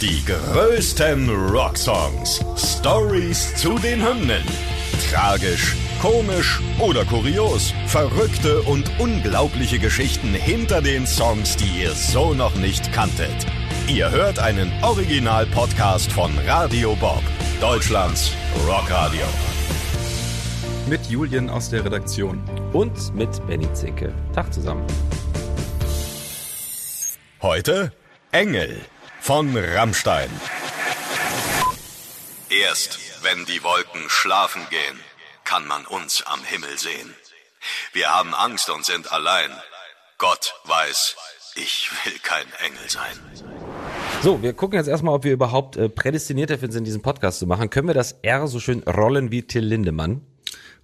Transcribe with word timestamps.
Die 0.00 0.24
größten 0.24 1.28
Rocksongs. 1.50 2.42
Stories 2.56 3.54
zu 3.56 3.78
den 3.78 4.02
Hymnen. 4.02 4.42
Tragisch, 5.10 5.76
komisch 6.00 6.58
oder 6.78 7.04
kurios. 7.04 7.74
Verrückte 7.86 8.62
und 8.62 8.90
unglaubliche 8.98 9.78
Geschichten 9.78 10.32
hinter 10.32 10.80
den 10.80 11.06
Songs, 11.06 11.54
die 11.54 11.82
ihr 11.82 11.90
so 11.90 12.32
noch 12.32 12.54
nicht 12.54 12.90
kanntet. 12.94 13.46
Ihr 13.88 14.10
hört 14.10 14.38
einen 14.38 14.72
Original-Podcast 14.82 16.10
von 16.10 16.30
Radio 16.46 16.96
Bob, 16.96 17.22
Deutschlands 17.60 18.32
Rockradio. 18.66 19.26
Mit 20.88 21.04
Julian 21.10 21.50
aus 21.50 21.68
der 21.68 21.84
Redaktion. 21.84 22.42
Und 22.72 23.14
mit 23.14 23.46
Benny 23.46 23.70
Zinke. 23.74 24.14
Tag 24.32 24.50
zusammen. 24.54 24.86
Heute 27.42 27.92
Engel 28.32 28.80
von 29.20 29.56
Rammstein. 29.56 30.30
Erst 32.48 32.98
wenn 33.22 33.44
die 33.44 33.62
Wolken 33.62 34.08
schlafen 34.08 34.62
gehen, 34.70 34.98
kann 35.44 35.66
man 35.66 35.86
uns 35.86 36.22
am 36.26 36.42
Himmel 36.42 36.78
sehen. 36.78 37.14
Wir 37.92 38.08
haben 38.08 38.34
Angst 38.34 38.70
und 38.70 38.84
sind 38.84 39.12
allein. 39.12 39.50
Gott 40.18 40.54
weiß, 40.64 41.16
ich 41.56 41.90
will 42.04 42.18
kein 42.22 42.46
Engel 42.64 42.88
sein. 42.88 43.16
So, 44.22 44.42
wir 44.42 44.52
gucken 44.52 44.78
jetzt 44.78 44.88
erstmal, 44.88 45.14
ob 45.14 45.24
wir 45.24 45.32
überhaupt 45.32 45.76
äh, 45.76 45.88
prädestiniert 45.88 46.50
dafür 46.50 46.70
sind, 46.70 46.84
diesen 46.84 47.02
Podcast 47.02 47.38
zu 47.38 47.46
machen. 47.46 47.70
Können 47.70 47.88
wir 47.88 47.94
das 47.94 48.12
R 48.22 48.48
so 48.48 48.60
schön 48.60 48.82
rollen 48.82 49.30
wie 49.30 49.42
Till 49.42 49.64
Lindemann? 49.64 50.22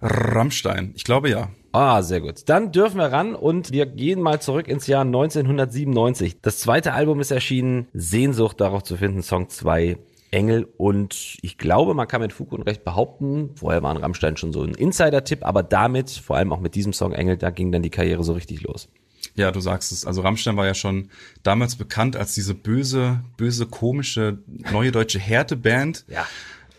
Rammstein, 0.01 0.93
ich 0.95 1.03
glaube 1.03 1.29
ja. 1.29 1.49
Ah, 1.71 2.01
sehr 2.01 2.21
gut. 2.21 2.43
Dann 2.47 2.71
dürfen 2.71 2.97
wir 2.97 3.11
ran 3.11 3.35
und 3.35 3.71
wir 3.71 3.85
gehen 3.85 4.21
mal 4.21 4.41
zurück 4.41 4.67
ins 4.67 4.87
Jahr 4.87 5.01
1997. 5.01 6.41
Das 6.41 6.59
zweite 6.59 6.93
Album 6.93 7.19
ist 7.19 7.31
erschienen, 7.31 7.87
Sehnsucht 7.93 8.61
darauf 8.61 8.83
zu 8.83 8.97
finden, 8.97 9.21
Song 9.21 9.49
2. 9.49 9.97
Engel 10.31 10.67
und 10.77 11.37
ich 11.41 11.57
glaube, 11.57 11.93
man 11.93 12.07
kann 12.07 12.21
mit 12.21 12.33
Fug 12.33 12.51
und 12.51 12.63
Recht 12.63 12.83
behaupten, 12.83 13.51
vorher 13.55 13.81
waren 13.81 13.97
Rammstein 13.97 14.35
schon 14.35 14.51
so 14.51 14.61
ein 14.61 14.73
Insider-Tipp, 14.73 15.45
aber 15.45 15.63
damit, 15.63 16.09
vor 16.09 16.35
allem 16.35 16.51
auch 16.51 16.59
mit 16.59 16.75
diesem 16.75 16.91
Song 16.91 17.13
Engel, 17.13 17.37
da 17.37 17.49
ging 17.49 17.71
dann 17.71 17.81
die 17.81 17.89
Karriere 17.89 18.23
so 18.23 18.33
richtig 18.33 18.61
los. 18.61 18.89
Ja, 19.35 19.51
du 19.51 19.59
sagst 19.59 19.91
es. 19.91 20.05
Also 20.05 20.21
Rammstein 20.21 20.57
war 20.57 20.65
ja 20.65 20.73
schon 20.73 21.09
damals 21.43 21.75
bekannt 21.75 22.15
als 22.15 22.33
diese 22.33 22.55
böse, 22.55 23.21
böse, 23.37 23.67
komische, 23.67 24.39
neue 24.71 24.91
deutsche 24.91 25.19
Härteband. 25.19 26.05
Ja. 26.07 26.25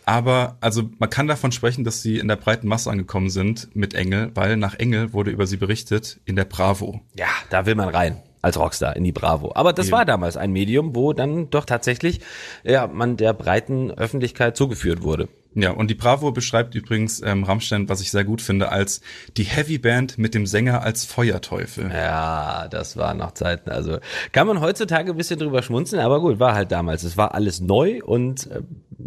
Aber 0.08 0.56
also 0.62 0.84
man 0.98 1.10
kann 1.10 1.28
davon 1.28 1.52
sprechen, 1.52 1.84
dass 1.84 2.00
sie 2.00 2.18
in 2.18 2.28
der 2.28 2.36
breiten 2.36 2.66
Masse 2.66 2.90
angekommen 2.90 3.28
sind 3.28 3.68
mit 3.76 3.92
Engel, 3.92 4.30
weil 4.34 4.56
nach 4.56 4.74
Engel 4.74 5.12
wurde 5.12 5.30
über 5.30 5.46
sie 5.46 5.58
berichtet 5.58 6.18
in 6.24 6.34
der 6.34 6.46
Bravo. 6.46 7.02
Ja, 7.14 7.26
da 7.50 7.66
will 7.66 7.74
man 7.74 7.90
rein 7.90 8.22
als 8.40 8.58
Rockstar 8.58 8.96
in 8.96 9.04
die 9.04 9.12
Bravo. 9.12 9.52
Aber 9.54 9.74
das 9.74 9.92
war 9.92 10.06
damals 10.06 10.38
ein 10.38 10.50
Medium, 10.50 10.96
wo 10.96 11.12
dann 11.12 11.50
doch 11.50 11.66
tatsächlich 11.66 12.22
ja, 12.64 12.86
man 12.86 13.18
der 13.18 13.34
breiten 13.34 13.90
Öffentlichkeit 13.90 14.56
zugeführt 14.56 15.02
wurde. 15.02 15.28
Ja, 15.54 15.70
und 15.70 15.88
die 15.88 15.94
Bravo 15.94 16.30
beschreibt 16.30 16.74
übrigens 16.74 17.22
ähm, 17.22 17.42
Rammstein, 17.44 17.88
was 17.88 18.00
ich 18.00 18.10
sehr 18.10 18.24
gut 18.24 18.42
finde, 18.42 18.70
als 18.70 19.00
die 19.36 19.44
Heavy 19.44 19.78
Band 19.78 20.18
mit 20.18 20.34
dem 20.34 20.46
Sänger 20.46 20.82
als 20.82 21.04
Feuerteufel. 21.04 21.90
Ja, 21.90 22.68
das 22.68 22.96
waren 22.96 23.18
noch 23.18 23.32
Zeiten. 23.32 23.70
Also 23.70 23.98
kann 24.32 24.46
man 24.46 24.60
heutzutage 24.60 25.10
ein 25.10 25.16
bisschen 25.16 25.38
drüber 25.38 25.62
schmunzeln, 25.62 26.02
aber 26.02 26.20
gut, 26.20 26.38
war 26.38 26.54
halt 26.54 26.70
damals. 26.70 27.02
Es 27.02 27.16
war 27.16 27.34
alles 27.34 27.60
neu 27.60 28.00
und 28.04 28.50
äh, 28.50 28.60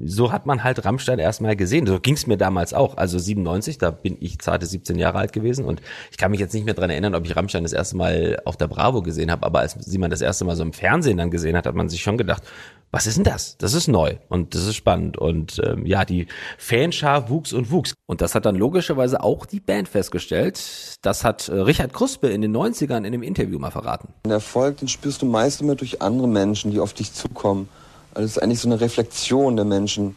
so 0.03 0.31
hat 0.31 0.45
man 0.45 0.63
halt 0.63 0.83
Rammstein 0.83 1.19
erstmal 1.19 1.55
gesehen. 1.55 1.85
So 1.85 1.99
ging's 1.99 2.25
mir 2.25 2.37
damals 2.37 2.73
auch. 2.73 2.97
Also 2.97 3.19
97, 3.19 3.77
da 3.77 3.91
bin 3.91 4.17
ich 4.19 4.39
zarte 4.39 4.65
17 4.65 4.97
Jahre 4.97 5.19
alt 5.19 5.33
gewesen 5.33 5.65
und 5.65 5.81
ich 6.09 6.17
kann 6.17 6.31
mich 6.31 6.39
jetzt 6.39 6.53
nicht 6.53 6.65
mehr 6.65 6.73
dran 6.73 6.89
erinnern, 6.89 7.13
ob 7.13 7.25
ich 7.25 7.35
Rammstein 7.35 7.63
das 7.63 7.73
erste 7.73 7.97
Mal 7.97 8.41
auf 8.45 8.57
der 8.57 8.67
Bravo 8.67 9.01
gesehen 9.01 9.31
habe, 9.31 9.45
aber 9.45 9.59
als 9.59 9.75
sie 9.79 9.97
man 9.97 10.09
das 10.09 10.21
erste 10.21 10.45
Mal 10.45 10.55
so 10.55 10.63
im 10.63 10.73
Fernsehen 10.73 11.17
dann 11.17 11.29
gesehen 11.29 11.55
hat, 11.55 11.65
hat 11.65 11.75
man 11.75 11.89
sich 11.89 12.01
schon 12.01 12.17
gedacht, 12.17 12.43
was 12.91 13.07
ist 13.07 13.15
denn 13.15 13.23
das? 13.23 13.57
Das 13.57 13.73
ist 13.73 13.87
neu 13.87 14.17
und 14.27 14.53
das 14.53 14.65
ist 14.65 14.75
spannend. 14.75 15.17
Und 15.17 15.61
ähm, 15.65 15.85
ja, 15.85 16.03
die 16.03 16.27
Fanschar 16.57 17.29
wuchs 17.29 17.53
und 17.53 17.71
wuchs. 17.71 17.93
Und 18.05 18.21
das 18.21 18.35
hat 18.35 18.45
dann 18.45 18.55
logischerweise 18.55 19.23
auch 19.23 19.45
die 19.45 19.59
Band 19.59 19.87
festgestellt. 19.87 20.97
Das 21.01 21.23
hat 21.23 21.49
äh, 21.49 21.53
Richard 21.53 21.93
Kruspe 21.93 22.29
in 22.29 22.41
den 22.41 22.55
90ern 22.55 22.97
in 22.97 23.05
einem 23.05 23.23
Interview 23.23 23.59
mal 23.59 23.71
verraten. 23.71 24.09
Den 24.25 24.31
Erfolg, 24.31 24.77
den 24.77 24.87
spürst 24.87 25.21
du 25.21 25.25
meist 25.25 25.61
immer 25.61 25.75
durch 25.75 26.01
andere 26.01 26.27
Menschen, 26.27 26.71
die 26.71 26.79
auf 26.79 26.93
dich 26.93 27.13
zukommen. 27.13 27.69
Also 28.13 28.25
es 28.25 28.37
ist 28.37 28.43
eigentlich 28.43 28.59
so 28.59 28.67
eine 28.67 28.81
Reflexion 28.81 29.55
der 29.55 29.65
Menschen, 29.65 30.15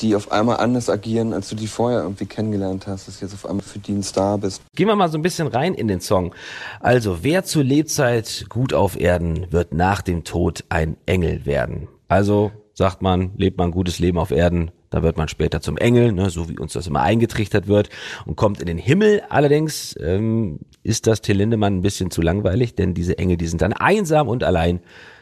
die 0.00 0.16
auf 0.16 0.32
einmal 0.32 0.56
anders 0.56 0.90
agieren, 0.90 1.32
als 1.32 1.48
du 1.48 1.56
die 1.56 1.66
vorher 1.66 2.02
irgendwie 2.02 2.26
kennengelernt 2.26 2.86
hast, 2.86 3.06
dass 3.06 3.18
du 3.18 3.26
jetzt 3.26 3.34
auf 3.34 3.46
einmal 3.46 3.64
für 3.64 3.78
die 3.78 3.92
ein 3.92 4.02
Star 4.02 4.38
bist. 4.38 4.62
Gehen 4.74 4.88
wir 4.88 4.96
mal 4.96 5.08
so 5.08 5.18
ein 5.18 5.22
bisschen 5.22 5.46
rein 5.46 5.74
in 5.74 5.88
den 5.88 6.00
Song. 6.00 6.34
Also, 6.80 7.22
wer 7.22 7.44
zur 7.44 7.62
Lebzeit 7.62 8.46
gut 8.48 8.74
auf 8.74 8.98
Erden, 8.98 9.46
wird 9.50 9.72
nach 9.72 10.02
dem 10.02 10.24
Tod 10.24 10.64
ein 10.68 10.96
Engel 11.06 11.46
werden. 11.46 11.88
Also 12.08 12.50
sagt 12.74 13.02
man, 13.02 13.30
lebt 13.36 13.56
man 13.56 13.68
ein 13.68 13.72
gutes 13.72 13.98
Leben 13.98 14.18
auf 14.18 14.30
Erden, 14.30 14.70
da 14.90 15.02
wird 15.02 15.16
man 15.16 15.28
später 15.28 15.60
zum 15.60 15.76
Engel, 15.76 16.12
ne, 16.12 16.30
so 16.30 16.48
wie 16.48 16.58
uns 16.58 16.72
das 16.72 16.86
immer 16.86 17.02
eingetrichtert 17.02 17.66
wird 17.66 17.90
und 18.26 18.36
kommt 18.36 18.60
in 18.60 18.66
den 18.66 18.78
Himmel. 18.78 19.22
Allerdings 19.28 19.96
ähm, 20.00 20.60
ist 20.82 21.06
das 21.06 21.20
Till 21.20 21.36
Lindemann 21.36 21.78
ein 21.78 21.82
bisschen 21.82 22.10
zu 22.10 22.22
langweilig, 22.22 22.74
denn 22.74 22.94
diese 22.94 23.18
Engel, 23.18 23.36
die 23.36 23.46
sind 23.46 23.62
dann 23.62 23.72
einsam 23.72 24.28
und 24.28 24.44
allein. 24.44 24.80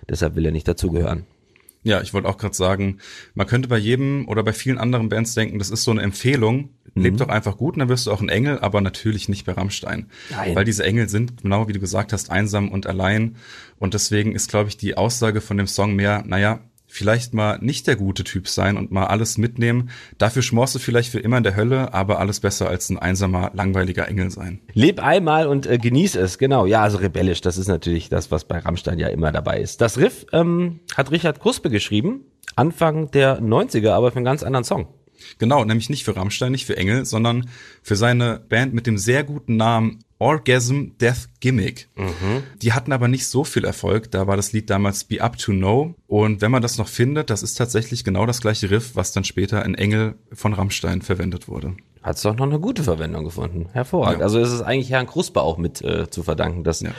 Deshalb 0.08 0.36
will 0.36 0.44
er 0.44 0.52
nicht 0.52 0.68
dazugehören. 0.68 1.24
Ja, 1.84 2.00
ich 2.00 2.14
wollte 2.14 2.28
auch 2.28 2.38
gerade 2.38 2.54
sagen, 2.54 2.98
man 3.34 3.46
könnte 3.46 3.68
bei 3.68 3.78
jedem 3.78 4.28
oder 4.28 4.44
bei 4.44 4.52
vielen 4.52 4.78
anderen 4.78 5.08
Bands 5.08 5.34
denken, 5.34 5.58
das 5.58 5.70
ist 5.70 5.82
so 5.82 5.90
eine 5.90 6.02
Empfehlung. 6.02 6.70
Mhm. 6.94 7.02
Leb 7.02 7.16
doch 7.16 7.28
einfach 7.28 7.56
gut 7.56 7.74
und 7.74 7.80
dann 7.80 7.88
wirst 7.88 8.06
du 8.06 8.12
auch 8.12 8.20
ein 8.20 8.28
Engel, 8.28 8.60
aber 8.60 8.80
natürlich 8.80 9.28
nicht 9.28 9.46
bei 9.46 9.52
Rammstein. 9.52 10.06
Nein. 10.30 10.54
Weil 10.54 10.64
diese 10.64 10.84
Engel 10.84 11.08
sind, 11.08 11.42
genau 11.42 11.66
wie 11.66 11.72
du 11.72 11.80
gesagt 11.80 12.12
hast, 12.12 12.30
einsam 12.30 12.70
und 12.70 12.86
allein. 12.86 13.36
Und 13.78 13.94
deswegen 13.94 14.34
ist, 14.34 14.48
glaube 14.48 14.68
ich, 14.68 14.76
die 14.76 14.96
Aussage 14.96 15.40
von 15.40 15.56
dem 15.56 15.66
Song 15.66 15.96
mehr, 15.96 16.22
naja, 16.24 16.60
vielleicht 16.92 17.32
mal 17.32 17.58
nicht 17.62 17.86
der 17.86 17.96
gute 17.96 18.22
Typ 18.22 18.46
sein 18.46 18.76
und 18.76 18.92
mal 18.92 19.06
alles 19.06 19.38
mitnehmen. 19.38 19.88
Dafür 20.18 20.42
schmorst 20.42 20.74
du 20.74 20.78
vielleicht 20.78 21.10
für 21.10 21.20
immer 21.20 21.38
in 21.38 21.42
der 21.42 21.56
Hölle, 21.56 21.94
aber 21.94 22.18
alles 22.18 22.40
besser 22.40 22.68
als 22.68 22.90
ein 22.90 22.98
einsamer, 22.98 23.50
langweiliger 23.54 24.06
Engel 24.08 24.30
sein. 24.30 24.60
Leb 24.74 25.02
einmal 25.02 25.46
und 25.46 25.66
äh, 25.66 25.78
genieß 25.78 26.16
es, 26.16 26.36
genau. 26.36 26.66
Ja, 26.66 26.82
also 26.82 26.98
rebellisch, 26.98 27.40
das 27.40 27.56
ist 27.56 27.68
natürlich 27.68 28.10
das, 28.10 28.30
was 28.30 28.44
bei 28.44 28.58
Rammstein 28.58 28.98
ja 28.98 29.08
immer 29.08 29.32
dabei 29.32 29.60
ist. 29.60 29.80
Das 29.80 29.96
Riff 29.96 30.26
ähm, 30.32 30.80
hat 30.94 31.10
Richard 31.10 31.40
Kruspe 31.40 31.70
geschrieben, 31.70 32.26
Anfang 32.56 33.10
der 33.10 33.40
90er, 33.40 33.92
aber 33.92 34.10
für 34.10 34.16
einen 34.16 34.26
ganz 34.26 34.42
anderen 34.42 34.64
Song. 34.64 34.88
Genau, 35.38 35.64
nämlich 35.64 35.88
nicht 35.88 36.04
für 36.04 36.14
Rammstein, 36.14 36.52
nicht 36.52 36.66
für 36.66 36.76
Engel, 36.76 37.06
sondern 37.06 37.48
für 37.82 37.96
seine 37.96 38.38
Band 38.48 38.74
mit 38.74 38.86
dem 38.86 38.98
sehr 38.98 39.24
guten 39.24 39.56
Namen 39.56 40.00
Orgasm 40.22 40.92
Death 41.00 41.28
Gimmick. 41.40 41.88
Die 42.62 42.72
hatten 42.72 42.92
aber 42.92 43.08
nicht 43.08 43.26
so 43.26 43.42
viel 43.42 43.64
Erfolg. 43.64 44.10
Da 44.12 44.28
war 44.28 44.36
das 44.36 44.52
Lied 44.52 44.70
damals 44.70 45.02
Be 45.02 45.20
Up 45.20 45.36
to 45.36 45.50
Know. 45.50 45.96
Und 46.06 46.40
wenn 46.40 46.52
man 46.52 46.62
das 46.62 46.78
noch 46.78 46.86
findet, 46.86 47.28
das 47.28 47.42
ist 47.42 47.54
tatsächlich 47.54 48.04
genau 48.04 48.24
das 48.24 48.40
gleiche 48.40 48.70
Riff, 48.70 48.94
was 48.94 49.10
dann 49.10 49.24
später 49.24 49.64
in 49.64 49.74
Engel 49.74 50.14
von 50.32 50.52
Rammstein 50.52 51.02
verwendet 51.02 51.48
wurde. 51.48 51.74
Hat 52.02 52.16
es 52.16 52.22
doch 52.22 52.34
noch 52.36 52.46
eine 52.46 52.58
gute 52.58 52.82
Verwendung 52.82 53.24
gefunden. 53.24 53.68
Hervorragend. 53.72 54.18
Ja. 54.20 54.24
Also 54.24 54.40
es 54.40 54.52
ist 54.52 54.62
eigentlich 54.62 54.90
Herrn 54.90 55.06
Kruspe 55.06 55.40
auch 55.40 55.56
mit 55.56 55.82
äh, 55.82 56.10
zu 56.10 56.22
verdanken, 56.22 56.64
dass 56.64 56.80
Ja. 56.80 56.90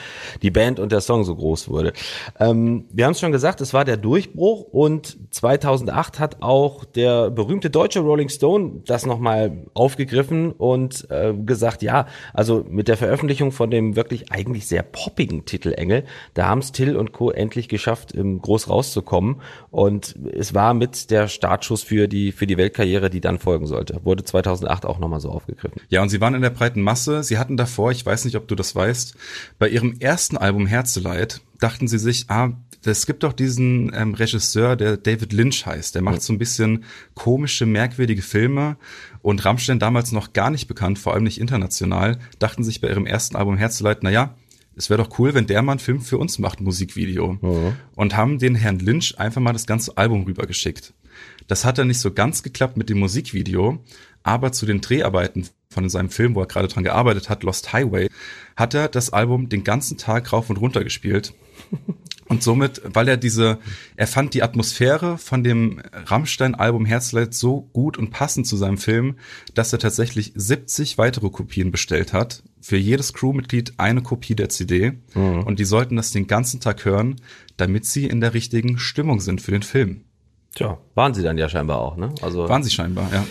die 0.42 0.50
Band 0.52 0.80
und 0.80 0.92
der 0.92 1.02
Song 1.02 1.24
so 1.26 1.36
groß 1.36 1.68
wurde. 1.70 1.92
Ähm, 2.40 2.86
wir 2.92 3.06
haben 3.06 3.12
es 3.12 3.20
schon 3.20 3.32
gesagt, 3.34 3.60
es 3.60 3.74
war 3.74 3.84
der 3.84 3.98
Durchbruch 3.98 4.62
und 4.72 5.18
2008 5.32 6.20
hat 6.20 6.42
auch 6.42 6.86
der 6.86 7.30
berühmte 7.32 7.70
deutsche 7.70 8.00
Rolling 8.00 8.30
Stone 8.30 8.82
das 8.86 9.06
nochmal 9.06 9.66
aufgegriffen 9.74 10.52
und 10.52 11.10
äh, 11.12 11.34
gesagt, 11.34 11.82
ja, 11.82 12.08
also 12.34 12.64
mit 12.70 12.88
der 12.88 12.96
Veröffentlichung 12.98 13.52
von 13.52 13.70
dem 13.72 13.96
wirklich 13.98 14.32
eigentlich 14.32 14.68
sehr 14.68 14.84
poppigen 14.84 15.44
Titel 15.46 15.74
Engel, 15.74 16.06
da 16.34 16.48
haben 16.48 16.60
es 16.60 16.72
Till 16.72 16.96
und 16.96 17.12
Co. 17.12 17.30
endlich 17.32 17.68
geschafft, 17.68 18.16
ähm, 18.16 18.42
groß 18.42 18.70
rauszukommen 18.70 19.42
und 19.70 20.16
es 20.34 20.54
war 20.54 20.74
mit 20.74 21.12
der 21.12 21.28
Startschuss 21.28 21.84
für 21.84 22.08
die, 22.08 22.32
für 22.32 22.48
die 22.48 22.58
Weltkarriere, 22.58 23.10
die 23.10 23.20
dann 23.22 23.40
folgen 23.40 23.68
sollte. 23.68 24.00
Wurde 24.04 24.24
2008 24.24 24.86
auch 24.86 24.93
nochmal 25.00 25.20
so 25.20 25.30
aufgegriffen. 25.30 25.82
Ja, 25.90 26.02
und 26.02 26.10
sie 26.10 26.22
waren 26.22 26.36
in 26.36 26.42
der 26.42 26.50
breiten 26.50 26.82
Masse. 26.82 27.24
Sie 27.24 27.38
hatten 27.38 27.58
davor, 27.58 27.92
ich 27.92 28.06
weiß 28.06 28.26
nicht, 28.26 28.36
ob 28.36 28.48
du 28.48 28.56
das 28.56 28.76
weißt, 28.76 29.16
bei 29.60 29.70
ihrem 29.70 29.98
ersten 30.00 30.38
Album 30.38 30.66
Herzeleid 30.66 31.42
dachten 31.60 31.88
sie 31.88 32.00
sich, 32.00 32.26
ah, 32.30 32.52
es 32.86 33.06
gibt 33.06 33.24
doch 33.24 33.34
diesen 33.34 33.94
ähm, 33.96 34.14
Regisseur, 34.14 34.76
der 34.76 34.98
David 34.98 35.32
Lynch 35.32 35.66
heißt. 35.66 35.96
Der 35.96 36.02
macht 36.02 36.22
so 36.22 36.34
ein 36.34 36.38
bisschen 36.38 36.84
komische, 37.14 37.66
merkwürdige 37.66 38.22
Filme. 38.22 38.78
Und 39.22 39.46
Rammstein, 39.46 39.80
damals 39.80 40.12
noch 40.12 40.34
gar 40.34 40.50
nicht 40.50 40.68
bekannt, 40.68 41.00
vor 41.00 41.14
allem 41.14 41.24
nicht 41.24 41.40
international, 41.40 42.20
dachten 42.40 42.64
sich 42.64 42.82
bei 42.82 42.90
ihrem 42.90 43.06
ersten 43.06 43.38
Album 43.38 43.58
Herzeleid, 43.58 44.00
na 44.02 44.10
ja, 44.10 44.36
es 44.76 44.90
wäre 44.90 45.04
doch 45.04 45.20
cool, 45.20 45.34
wenn 45.34 45.48
der 45.48 45.62
mal 45.62 45.74
einen 45.74 45.80
Film 45.80 46.02
für 46.02 46.18
uns 46.18 46.40
macht, 46.40 46.62
Musikvideo. 46.62 47.38
Und 47.96 48.16
haben 48.16 48.40
den 48.40 48.56
Herrn 48.56 48.80
Lynch 48.80 49.20
einfach 49.20 49.42
mal 49.42 49.54
das 49.54 49.68
ganze 49.68 49.98
Album 49.98 50.24
rübergeschickt. 50.24 50.94
Das 51.48 51.66
hat 51.66 51.78
dann 51.78 51.88
nicht 51.88 52.00
so 52.00 52.12
ganz 52.12 52.44
geklappt 52.44 52.78
mit 52.78 52.90
dem 52.90 53.00
Musikvideo, 53.00 53.84
aber 54.24 54.52
zu 54.52 54.66
den 54.66 54.82
Dreharbeiten 54.82 55.48
von 55.70 55.90
seinem 55.90 56.10
Film, 56.10 56.36
wo 56.36 56.42
er 56.42 56.48
gerade 56.48 56.68
dran 56.68 56.84
gearbeitet 56.84 57.30
hat, 57.30 57.44
Lost 57.44 57.74
Highway, 57.74 58.10
hat 58.56 58.74
er 58.74 58.88
das 58.88 59.12
Album 59.12 59.50
den 59.50 59.64
ganzen 59.64 59.98
Tag 59.98 60.32
rauf 60.32 60.50
und 60.50 60.58
runter 60.58 60.84
gespielt. 60.84 61.34
Und 62.26 62.42
somit, 62.42 62.82
weil 62.86 63.10
er 63.10 63.18
diese, 63.18 63.60
er 63.98 64.08
fand 64.08 64.34
die 64.34 64.44
Atmosphäre 64.44 65.18
von 65.18 65.44
dem 65.44 65.82
Rammstein-Album 65.92 66.86
Herzleid 66.86 67.34
so 67.34 67.70
gut 67.74 67.98
und 67.98 68.12
passend 68.12 68.48
zu 68.48 68.56
seinem 68.56 68.78
Film, 68.78 69.18
dass 69.54 69.74
er 69.74 69.78
tatsächlich 69.78 70.32
70 70.34 70.98
weitere 70.98 71.30
Kopien 71.30 71.70
bestellt 71.70 72.14
hat. 72.14 72.42
Für 72.64 72.78
jedes 72.78 73.12
Crewmitglied 73.14 73.74
eine 73.78 74.02
Kopie 74.02 74.36
der 74.36 74.48
CD. 74.48 74.94
Und 75.42 75.60
die 75.60 75.66
sollten 75.66 75.98
das 75.98 76.12
den 76.12 76.28
ganzen 76.28 76.62
Tag 76.62 76.86
hören, 76.86 77.18
damit 77.58 77.86
sie 77.86 78.06
in 78.08 78.22
der 78.22 78.34
richtigen 78.34 78.78
Stimmung 78.80 79.20
sind 79.20 79.42
für 79.42 79.52
den 79.52 79.64
Film. 79.64 80.06
Tja, 80.56 80.78
waren 80.96 81.14
sie 81.14 81.24
dann 81.24 81.38
ja 81.38 81.50
scheinbar 81.50 81.80
auch, 81.80 81.98
ne? 81.98 82.16
Also 82.22 82.48
waren 82.48 82.64
sie 82.64 82.72
scheinbar, 82.72 83.12
ja. 83.12 83.26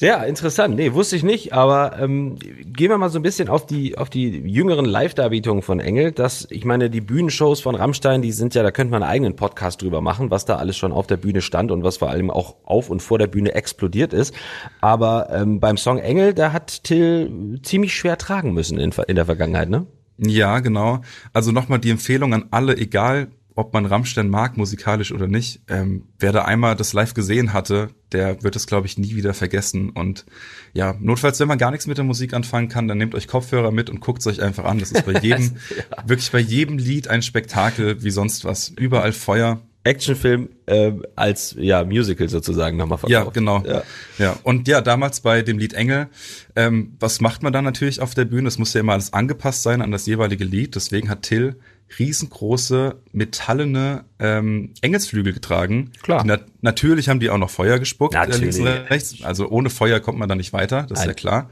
Ja, 0.00 0.22
interessant. 0.22 0.76
Nee, 0.76 0.92
wusste 0.94 1.16
ich 1.16 1.24
nicht, 1.24 1.52
aber 1.52 1.98
ähm, 1.98 2.36
gehen 2.38 2.88
wir 2.88 2.98
mal 2.98 3.08
so 3.08 3.18
ein 3.18 3.22
bisschen 3.22 3.48
auf 3.48 3.66
die 3.66 3.98
auf 3.98 4.08
die 4.08 4.28
jüngeren 4.28 4.84
Live-Darbietungen 4.84 5.60
von 5.60 5.80
Engel. 5.80 6.12
Das, 6.12 6.46
ich 6.50 6.64
meine, 6.64 6.88
die 6.88 7.00
Bühnenshows 7.00 7.60
von 7.60 7.74
Rammstein, 7.74 8.22
die 8.22 8.30
sind 8.30 8.54
ja, 8.54 8.62
da 8.62 8.70
könnte 8.70 8.92
man 8.92 9.02
einen 9.02 9.10
eigenen 9.10 9.34
Podcast 9.34 9.82
drüber 9.82 10.00
machen, 10.00 10.30
was 10.30 10.44
da 10.44 10.54
alles 10.54 10.76
schon 10.76 10.92
auf 10.92 11.08
der 11.08 11.16
Bühne 11.16 11.42
stand 11.42 11.72
und 11.72 11.82
was 11.82 11.96
vor 11.96 12.10
allem 12.10 12.30
auch 12.30 12.54
auf 12.64 12.90
und 12.90 13.02
vor 13.02 13.18
der 13.18 13.26
Bühne 13.26 13.56
explodiert 13.56 14.12
ist. 14.12 14.32
Aber 14.80 15.30
ähm, 15.32 15.58
beim 15.58 15.76
Song 15.76 15.98
Engel, 15.98 16.32
da 16.32 16.52
hat 16.52 16.84
Till 16.84 17.58
ziemlich 17.64 17.92
schwer 17.92 18.18
tragen 18.18 18.52
müssen 18.54 18.78
in, 18.78 18.92
in 19.08 19.16
der 19.16 19.26
Vergangenheit, 19.26 19.68
ne? 19.68 19.86
Ja, 20.18 20.60
genau. 20.60 21.00
Also 21.32 21.50
nochmal 21.50 21.80
die 21.80 21.90
Empfehlung 21.90 22.34
an 22.34 22.46
alle, 22.52 22.76
egal 22.76 23.28
ob 23.58 23.72
man 23.72 23.86
Rammstein 23.86 24.28
mag, 24.28 24.56
musikalisch 24.56 25.10
oder 25.10 25.26
nicht. 25.26 25.62
Ähm, 25.66 26.04
wer 26.20 26.30
da 26.30 26.44
einmal 26.44 26.76
das 26.76 26.92
live 26.92 27.12
gesehen 27.12 27.52
hatte, 27.52 27.88
der 28.12 28.44
wird 28.44 28.54
es, 28.54 28.68
glaube 28.68 28.86
ich, 28.86 28.98
nie 28.98 29.16
wieder 29.16 29.34
vergessen. 29.34 29.90
Und 29.90 30.26
ja, 30.74 30.94
notfalls, 31.00 31.40
wenn 31.40 31.48
man 31.48 31.58
gar 31.58 31.72
nichts 31.72 31.88
mit 31.88 31.98
der 31.98 32.04
Musik 32.04 32.34
anfangen 32.34 32.68
kann, 32.68 32.86
dann 32.86 32.98
nehmt 32.98 33.16
euch 33.16 33.26
Kopfhörer 33.26 33.72
mit 33.72 33.90
und 33.90 33.98
guckt 33.98 34.20
es 34.20 34.28
euch 34.28 34.40
einfach 34.42 34.64
an. 34.64 34.78
Das 34.78 34.92
ist 34.92 35.04
bei 35.04 35.12
jedem, 35.22 35.56
ja. 35.76 36.08
wirklich 36.08 36.30
bei 36.30 36.38
jedem 36.38 36.78
Lied 36.78 37.08
ein 37.08 37.20
Spektakel 37.20 38.00
wie 38.04 38.12
sonst 38.12 38.44
was. 38.44 38.68
Überall 38.68 39.12
Feuer. 39.12 39.60
Actionfilm 39.84 40.50
äh, 40.66 40.92
als 41.16 41.54
ja 41.58 41.82
Musical 41.82 42.28
sozusagen 42.28 42.76
nochmal 42.76 42.98
verkauft. 42.98 43.26
Ja, 43.26 43.30
genau. 43.32 43.64
Ja. 43.66 43.82
ja. 44.18 44.36
Und 44.42 44.68
ja, 44.68 44.82
damals 44.82 45.20
bei 45.20 45.40
dem 45.40 45.58
Lied 45.58 45.72
Engel, 45.72 46.08
ähm, 46.56 46.96
was 47.00 47.20
macht 47.20 47.42
man 47.42 47.52
dann 47.52 47.64
natürlich 47.64 48.00
auf 48.00 48.14
der 48.14 48.26
Bühne? 48.26 48.48
Es 48.48 48.58
muss 48.58 48.74
ja 48.74 48.80
immer 48.80 48.92
alles 48.92 49.14
angepasst 49.14 49.62
sein 49.62 49.80
an 49.80 49.90
das 49.90 50.04
jeweilige 50.04 50.44
Lied. 50.44 50.74
Deswegen 50.74 51.08
hat 51.08 51.22
Till 51.22 51.56
riesengroße 51.98 52.96
metallene 53.12 54.04
ähm, 54.18 54.74
Engelsflügel 54.80 55.32
getragen. 55.32 55.92
Klar. 56.02 56.22
Na 56.24 56.38
natürlich 56.60 57.08
haben 57.08 57.20
die 57.20 57.30
auch 57.30 57.38
noch 57.38 57.50
Feuer 57.50 57.78
gespuckt, 57.78 58.14
äh, 58.14 58.36
links 58.36 58.58
und 58.58 58.66
rechts. 58.66 59.22
Also 59.22 59.48
ohne 59.48 59.70
Feuer 59.70 60.00
kommt 60.00 60.18
man 60.18 60.28
da 60.28 60.34
nicht 60.34 60.52
weiter, 60.52 60.82
das 60.82 60.98
Nein. 60.98 61.00
ist 61.00 61.06
ja 61.06 61.14
klar. 61.14 61.50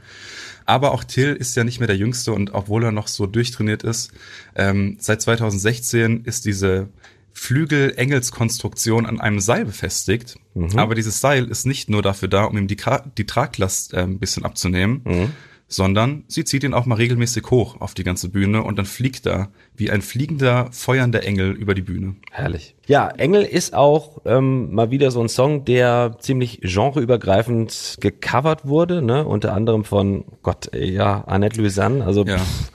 Aber 0.65 0.91
auch 0.91 1.03
Till 1.03 1.33
ist 1.33 1.55
ja 1.55 1.63
nicht 1.63 1.79
mehr 1.79 1.87
der 1.87 1.95
Jüngste 1.95 2.33
und 2.33 2.53
obwohl 2.53 2.83
er 2.83 2.91
noch 2.91 3.07
so 3.07 3.25
durchtrainiert 3.25 3.83
ist, 3.83 4.11
ähm, 4.55 4.97
seit 4.99 5.21
2016 5.21 6.25
ist 6.25 6.45
diese 6.45 6.89
Flügel-Engelskonstruktion 7.31 9.05
an 9.05 9.21
einem 9.21 9.39
Seil 9.39 9.63
befestigt. 9.63 10.37
Mhm. 10.55 10.77
Aber 10.77 10.95
dieses 10.95 11.21
Seil 11.21 11.45
ist 11.45 11.65
nicht 11.65 11.89
nur 11.89 12.01
dafür 12.01 12.27
da, 12.27 12.43
um 12.43 12.57
ihm 12.57 12.67
die, 12.67 12.77
die 13.17 13.25
Traglast 13.25 13.93
äh, 13.93 14.01
ein 14.01 14.19
bisschen 14.19 14.43
abzunehmen, 14.43 15.01
mhm 15.05 15.33
sondern 15.67 16.23
sie 16.27 16.45
zieht 16.45 16.63
ihn 16.63 16.73
auch 16.73 16.85
mal 16.85 16.95
regelmäßig 16.95 17.45
hoch 17.51 17.81
auf 17.81 17.93
die 17.93 18.03
ganze 18.03 18.29
Bühne 18.29 18.63
und 18.63 18.77
dann 18.77 18.85
fliegt 18.85 19.25
er 19.27 19.49
wie 19.75 19.91
ein 19.91 20.01
fliegender, 20.01 20.69
feuernder 20.71 21.23
Engel 21.23 21.51
über 21.51 21.73
die 21.73 21.81
Bühne. 21.81 22.15
Herrlich. 22.31 22.75
Ja, 22.85 23.09
Engel 23.09 23.43
ist 23.43 23.73
auch 23.73 24.21
ähm, 24.25 24.73
mal 24.73 24.91
wieder 24.91 25.11
so 25.11 25.21
ein 25.21 25.29
Song, 25.29 25.65
der 25.65 26.15
ziemlich 26.19 26.61
genreübergreifend 26.61 27.97
gecovert 27.99 28.65
wurde, 28.65 29.01
ne? 29.01 29.25
unter 29.25 29.53
anderem 29.53 29.83
von 29.83 30.23
Gott, 30.41 30.71
ja, 30.73 31.25
Annette 31.25 31.59
Louisanne, 31.59 32.05
also 32.05 32.23
ja, 32.23 32.37
pff, 32.37 32.71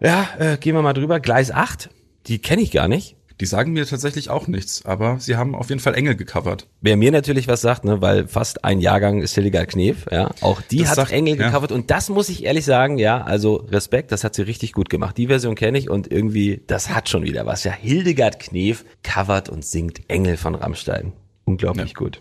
ja 0.00 0.28
äh, 0.38 0.56
gehen 0.58 0.74
wir 0.74 0.82
mal 0.82 0.92
drüber. 0.92 1.18
Gleis 1.18 1.50
8, 1.50 1.88
die 2.26 2.40
kenne 2.40 2.60
ich 2.60 2.72
gar 2.72 2.88
nicht. 2.88 3.16
Die 3.40 3.46
sagen 3.46 3.72
mir 3.72 3.84
tatsächlich 3.86 4.30
auch 4.30 4.46
nichts, 4.46 4.84
aber 4.86 5.20
sie 5.20 5.36
haben 5.36 5.54
auf 5.54 5.68
jeden 5.68 5.80
Fall 5.80 5.94
Engel 5.94 6.16
gecovert. 6.16 6.68
Wer 6.80 6.96
mir 6.96 7.12
natürlich 7.12 7.48
was 7.48 7.60
sagt, 7.60 7.84
ne, 7.84 8.00
weil 8.00 8.26
fast 8.28 8.64
ein 8.64 8.80
Jahrgang 8.80 9.20
ist 9.20 9.34
Hildegard 9.34 9.68
Knef, 9.68 10.06
ja, 10.10 10.30
auch 10.40 10.62
die 10.62 10.78
das 10.78 10.90
hat 10.90 10.96
sagt, 10.96 11.12
Engel 11.12 11.38
ja. 11.38 11.46
gecovert 11.46 11.70
und 11.70 11.90
das 11.90 12.08
muss 12.08 12.30
ich 12.30 12.44
ehrlich 12.44 12.64
sagen, 12.64 12.98
ja, 12.98 13.20
also 13.22 13.56
Respekt, 13.70 14.10
das 14.10 14.24
hat 14.24 14.34
sie 14.34 14.42
richtig 14.42 14.72
gut 14.72 14.88
gemacht. 14.88 15.18
Die 15.18 15.26
Version 15.26 15.54
kenne 15.54 15.76
ich 15.76 15.90
und 15.90 16.10
irgendwie, 16.10 16.62
das 16.66 16.90
hat 16.90 17.08
schon 17.10 17.24
wieder 17.24 17.44
was. 17.44 17.64
Ja, 17.64 17.72
Hildegard 17.72 18.38
Knef 18.38 18.84
covert 19.02 19.50
und 19.50 19.64
singt 19.64 20.00
Engel 20.08 20.36
von 20.38 20.54
Rammstein. 20.54 21.12
Unglaublich 21.44 21.90
ja. 21.90 21.98
gut. 21.98 22.20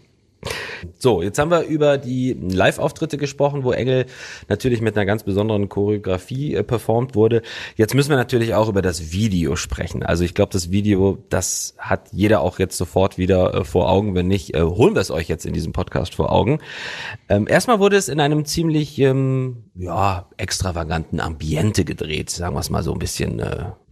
So, 1.00 1.22
jetzt 1.22 1.40
haben 1.40 1.52
wir 1.52 1.64
über 1.64 1.98
die 1.98 2.34
Live-Auftritte 2.34 3.18
gesprochen, 3.18 3.64
wo 3.64 3.72
Engel 3.72 4.06
natürlich 4.48 4.82
mit 4.82 4.96
einer 4.96 5.06
ganz 5.06 5.24
besonderen 5.24 5.70
Choreografie 5.70 6.56
äh, 6.56 6.64
performt 6.64 7.16
wurde. 7.16 7.42
Jetzt 7.76 7.94
müssen 7.94 8.10
wir 8.10 8.18
natürlich 8.18 8.54
auch 8.54 8.70
über 8.70 8.82
das 8.82 9.12
Video 9.12 9.56
sprechen. 9.56 10.04
Also 10.04 10.24
ich 10.24 10.34
glaube, 10.34 10.52
das 10.54 10.72
Video, 10.72 11.18
das 11.30 11.76
hat 11.78 12.10
jeder 12.12 12.42
auch 12.42 12.60
jetzt 12.60 12.78
sofort 12.78 13.18
wieder 13.18 13.54
äh, 13.54 13.64
vor 13.64 13.90
Augen. 13.90 14.16
Wenn 14.16 14.28
nicht, 14.28 14.56
äh, 14.56 14.62
holen 14.62 14.96
wir 14.96 15.02
es 15.02 15.12
euch 15.12 15.28
jetzt 15.28 15.46
in 15.46 15.54
diesem 15.54 15.74
Podcast 15.74 16.16
vor 16.16 16.32
Augen. 16.32 16.60
Ähm, 17.30 17.48
erstmal 17.48 17.80
wurde 17.80 17.98
es 17.98 18.10
in 18.10 18.20
einem 18.20 18.46
ziemlich 18.46 19.00
ähm, 19.00 19.64
ja 19.76 20.28
extravaganten 20.38 21.20
Ambiente 21.20 21.86
gedreht, 21.86 22.30
sagen 22.30 22.56
wir 22.56 22.60
es 22.60 22.70
mal 22.70 22.84
so 22.84 22.94
ein 22.94 23.00
bisschen. 23.00 23.42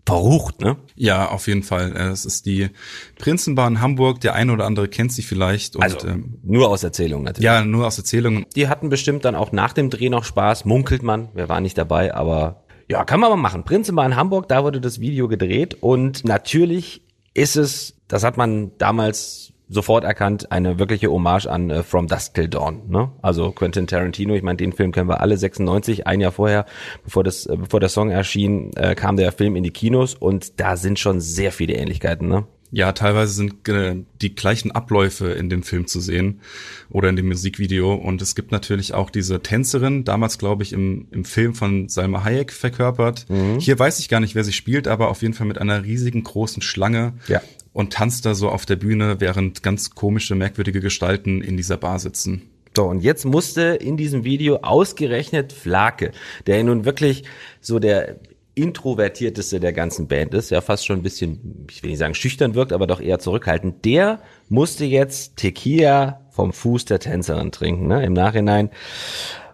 Äh, 0.06 0.12
verrucht, 0.12 0.62
ne? 0.62 0.78
Ja, 0.96 1.30
auf 1.30 1.48
jeden 1.48 1.64
Fall. 1.64 1.96
Äh, 1.96 2.10
es 2.10 2.26
ist 2.26 2.46
die 2.46 2.70
Prinzenbahn 3.18 3.82
Hamburg. 3.82 4.22
Der 4.22 4.36
eine 4.36 4.54
oder 4.54 4.66
andere 4.66 4.88
kennt 4.88 5.12
sie 5.12 5.24
vielleicht. 5.24 5.76
Und, 5.76 5.84
also 5.84 6.08
ähm, 6.08 6.40
nur 6.44 6.70
aus 6.70 6.84
Erzählungen 6.84 7.26
natürlich. 7.26 7.46
Ja, 7.46 7.64
nur 7.64 7.88
aus 7.88 7.98
Erzählungen. 7.98 8.46
Die 8.56 8.68
hatten 8.68 8.90
bestimmt 8.90 9.26
dann 9.26 9.36
auch 9.36 9.52
nach 9.52 9.74
dem 9.74 9.90
Dreh 9.90 10.10
noch 10.10 10.24
Spaß. 10.24 10.66
Munkelt 10.66 11.04
man. 11.04 11.30
Wir 11.34 11.50
waren 11.50 11.64
nicht 11.64 11.78
dabei, 11.78 12.14
aber 12.14 12.64
ja, 12.90 13.06
kann 13.06 13.20
man 13.20 13.30
mal 13.30 13.38
machen. 13.38 13.64
Prinzenbahn 13.64 14.16
Hamburg, 14.16 14.48
da 14.48 14.64
wurde 14.64 14.82
das 14.82 15.00
Video 15.00 15.28
gedreht 15.28 15.78
und 15.82 16.26
natürlich 16.26 17.02
ist 17.34 17.56
es, 17.56 17.96
das 18.08 18.24
hat 18.24 18.38
man 18.38 18.72
damals 18.78 19.53
sofort 19.70 20.04
erkannt, 20.04 20.52
eine 20.52 20.80
wirkliche 20.80 21.10
Hommage 21.10 21.48
an 21.48 21.70
äh, 21.70 21.84
From 21.84 22.08
Dusk 22.08 22.34
Till 22.34 22.48
Dawn. 22.48 22.90
Ne? 22.90 23.12
Also 23.22 23.52
Quentin 23.52 23.88
Tarantino, 23.88 24.34
ich 24.34 24.44
meine, 24.44 24.58
den 24.58 24.74
Film 24.74 24.92
kennen 24.92 25.10
wir 25.10 25.22
alle, 25.22 25.38
96, 25.38 26.06
ein 26.08 26.22
Jahr 26.22 26.32
vorher, 26.32 26.66
bevor, 27.04 27.24
das, 27.24 27.46
äh, 27.46 27.56
bevor 27.58 27.80
der 27.80 27.90
Song 27.90 28.10
erschien, 28.10 28.72
äh, 28.76 28.96
kam 28.96 29.18
der 29.18 29.32
Film 29.32 29.56
in 29.56 29.64
die 29.64 29.72
Kinos 29.72 30.16
und 30.16 30.60
da 30.60 30.78
sind 30.78 31.00
schon 31.00 31.22
sehr 31.22 31.52
viele 31.52 31.74
Ähnlichkeiten. 31.74 32.28
Ne? 32.28 32.46
Ja, 32.76 32.92
teilweise 32.92 33.34
sind 33.34 33.70
äh, 33.70 33.98
die 34.20 34.34
gleichen 34.34 34.72
Abläufe 34.72 35.28
in 35.28 35.48
dem 35.48 35.62
Film 35.62 35.86
zu 35.86 36.00
sehen 36.00 36.42
oder 36.90 37.08
in 37.08 37.16
dem 37.16 37.28
Musikvideo. 37.28 37.94
Und 37.94 38.20
es 38.24 38.34
gibt 38.34 38.52
natürlich 38.52 38.96
auch 38.96 39.12
diese 39.12 39.42
Tänzerin, 39.42 40.06
damals 40.06 40.40
glaube 40.40 40.64
ich 40.64 40.74
im, 40.74 41.08
im 41.12 41.24
Film 41.24 41.54
von 41.54 41.88
Salma 41.88 42.24
Hayek 42.24 42.52
verkörpert. 42.52 43.30
Mhm. 43.30 43.60
Hier 43.60 43.78
weiß 43.78 44.00
ich 44.00 44.10
gar 44.10 44.20
nicht, 44.20 44.34
wer 44.34 44.44
sie 44.44 44.54
spielt, 44.54 44.88
aber 44.88 45.10
auf 45.10 45.22
jeden 45.22 45.36
Fall 45.36 45.46
mit 45.46 45.60
einer 45.60 45.84
riesigen 45.84 46.24
großen 46.24 46.64
Schlange. 46.64 47.14
Ja 47.28 47.42
und 47.74 47.94
tanzt 47.94 48.26
da 48.26 48.36
so 48.36 48.50
auf 48.50 48.66
der 48.66 48.76
Bühne, 48.76 49.20
während 49.20 49.64
ganz 49.64 49.90
komische, 49.92 50.36
merkwürdige 50.36 50.80
Gestalten 50.80 51.42
in 51.42 51.58
dieser 51.58 51.78
Bar 51.78 52.00
sitzen. 52.00 52.50
So, 52.76 52.86
und 52.86 53.00
jetzt 53.00 53.26
musste 53.26 53.62
in 53.62 53.98
diesem 53.98 54.24
Video 54.24 54.58
ausgerechnet 54.62 55.54
Flake, 55.54 56.12
der 56.48 56.64
nun 56.64 56.86
wirklich 56.86 57.24
so 57.62 57.80
der 57.80 58.16
introvertierteste 58.56 59.60
der 59.60 59.74
ganzen 59.74 60.08
Band 60.08 60.34
ist, 60.34 60.52
ja 60.52 60.62
fast 60.62 60.86
schon 60.86 61.00
ein 61.00 61.04
bisschen, 61.04 61.66
ich 61.70 61.82
will 61.82 61.90
nicht 61.90 62.00
sagen 62.00 62.14
schüchtern 62.14 62.56
wirkt, 62.56 62.72
aber 62.72 62.88
doch 62.88 63.02
eher 63.02 63.20
zurückhaltend, 63.20 63.84
der 63.86 64.20
musste 64.50 64.86
jetzt 64.86 65.38
Tequila 65.38 66.22
vom 66.30 66.54
Fuß 66.54 66.86
der 66.86 67.00
Tänzerin 67.00 67.52
trinken. 67.52 67.88
Ne? 67.88 68.04
Im 68.04 68.14
Nachhinein 68.14 68.70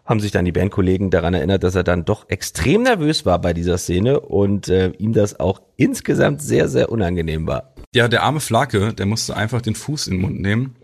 haben 0.05 0.19
sich 0.19 0.31
dann 0.31 0.45
die 0.45 0.51
Bandkollegen 0.51 1.11
daran 1.11 1.33
erinnert, 1.33 1.63
dass 1.63 1.75
er 1.75 1.83
dann 1.83 2.03
doch 2.03 2.29
extrem 2.29 2.83
nervös 2.83 3.25
war 3.25 3.39
bei 3.39 3.53
dieser 3.53 3.77
Szene 3.77 4.19
und 4.19 4.67
äh, 4.67 4.89
ihm 4.97 5.13
das 5.13 5.39
auch 5.39 5.61
insgesamt 5.77 6.41
sehr, 6.41 6.67
sehr 6.67 6.91
unangenehm 6.91 7.47
war. 7.47 7.73
Ja, 7.93 8.07
der 8.07 8.21
arme 8.21 8.39
Flake, 8.39 8.93
der 8.93 9.05
musste 9.07 9.35
einfach 9.35 9.61
den 9.61 9.73
Fuß 9.73 10.07
in 10.07 10.13
den 10.15 10.21
Mund 10.21 10.39
nehmen. 10.39 10.75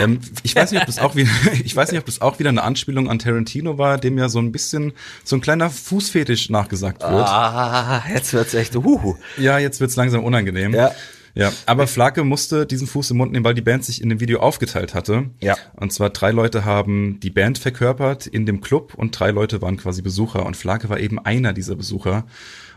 Ähm, 0.00 0.20
ich 0.44 0.54
weiß 0.54 0.70
nicht, 0.70 0.80
ob 0.80 0.86
das 0.86 1.00
auch 1.00 1.16
wieder, 1.16 1.30
ich 1.64 1.74
weiß 1.74 1.90
nicht, 1.90 1.98
ob 1.98 2.06
das 2.06 2.20
auch 2.20 2.38
wieder 2.38 2.50
eine 2.50 2.62
Anspielung 2.62 3.10
an 3.10 3.18
Tarantino 3.18 3.78
war, 3.78 3.98
dem 3.98 4.16
ja 4.16 4.28
so 4.28 4.38
ein 4.38 4.52
bisschen 4.52 4.92
so 5.24 5.34
ein 5.36 5.40
kleiner 5.40 5.70
Fußfetisch 5.70 6.50
nachgesagt 6.50 7.02
wird. 7.02 7.26
Ah, 7.26 8.04
jetzt 8.12 8.32
wird's 8.32 8.54
echt, 8.54 8.76
uh. 8.76 9.16
Ja, 9.38 9.58
jetzt 9.58 9.80
wird's 9.80 9.96
langsam 9.96 10.22
unangenehm. 10.22 10.74
Ja. 10.74 10.92
Ja, 11.34 11.50
aber 11.64 11.86
Flake 11.86 12.24
musste 12.24 12.66
diesen 12.66 12.86
Fuß 12.86 13.12
im 13.12 13.16
Mund 13.16 13.32
nehmen, 13.32 13.44
weil 13.44 13.54
die 13.54 13.62
Band 13.62 13.84
sich 13.84 14.02
in 14.02 14.10
dem 14.10 14.20
Video 14.20 14.40
aufgeteilt 14.40 14.94
hatte. 14.94 15.30
Ja. 15.40 15.56
Und 15.76 15.90
zwar 15.90 16.10
drei 16.10 16.30
Leute 16.30 16.66
haben 16.66 17.20
die 17.20 17.30
Band 17.30 17.56
verkörpert 17.56 18.26
in 18.26 18.44
dem 18.44 18.60
Club 18.60 18.92
und 18.94 19.18
drei 19.18 19.30
Leute 19.30 19.62
waren 19.62 19.78
quasi 19.78 20.02
Besucher 20.02 20.44
und 20.44 20.58
Flake 20.58 20.90
war 20.90 21.00
eben 21.00 21.18
einer 21.18 21.54
dieser 21.54 21.74
Besucher. 21.74 22.26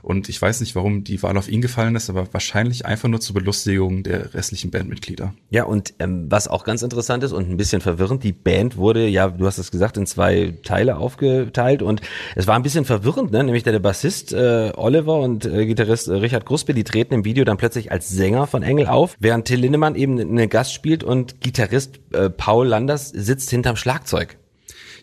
Und 0.06 0.30
ich 0.30 0.40
weiß 0.40 0.60
nicht, 0.60 0.76
warum 0.76 1.04
die 1.04 1.24
Wahl 1.24 1.36
auf 1.36 1.50
ihn 1.50 1.62
gefallen 1.62 1.96
ist, 1.96 2.12
aber 2.12 2.32
wahrscheinlich 2.32 2.86
einfach 2.86 3.10
nur 3.10 3.22
zur 3.22 3.34
Belustigung 3.34 4.04
der 4.04 4.36
restlichen 4.36 4.70
Bandmitglieder. 4.70 5.34
Ja, 5.50 5.64
und 5.64 5.96
ähm, 5.98 6.28
was 6.30 6.48
auch 6.48 6.64
ganz 6.64 6.84
interessant 6.84 7.24
ist 7.24 7.32
und 7.32 7.50
ein 7.50 7.58
bisschen 7.58 7.82
verwirrend, 7.82 8.24
die 8.24 8.32
Band 8.32 8.78
wurde, 8.78 9.08
ja, 9.08 9.30
du 9.30 9.48
hast 9.48 9.58
es 9.58 9.72
gesagt, 9.72 9.98
in 9.98 10.06
zwei 10.06 10.54
Teile 10.62 10.98
aufgeteilt 10.98 11.82
und 11.82 12.02
es 12.36 12.46
war 12.46 12.56
ein 12.56 12.62
bisschen 12.62 12.86
verwirrend, 12.86 13.32
ne? 13.32 13.44
nämlich 13.44 13.64
der, 13.64 13.74
der 13.74 13.80
Bassist 13.80 14.32
äh, 14.32 14.74
Oliver 14.76 15.20
und 15.20 15.48
äh, 15.48 15.66
Gitarrist 15.66 16.08
äh, 16.08 16.14
Richard 16.14 16.46
Gruspe, 16.46 16.76
die 16.76 16.84
treten 16.84 17.16
im 17.16 17.26
Video 17.26 17.44
dann 17.44 17.58
plötzlich 17.58 17.92
als 17.92 18.08
Sänger 18.08 18.46
von 18.46 18.62
Engel 18.62 18.86
auf, 18.86 19.16
während 19.20 19.46
Till 19.46 19.60
Lindemann 19.60 19.96
eben 19.96 20.20
einen 20.20 20.50
Gast 20.50 20.72
spielt 20.72 21.04
und 21.04 21.42
Gitarrist 21.42 22.00
äh, 22.14 22.30
Paul 22.30 22.68
Landers 22.68 23.10
sitzt 23.10 23.50
hinterm 23.50 23.76
Schlagzeug. 23.76 24.38